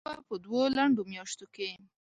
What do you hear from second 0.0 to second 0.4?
دا به په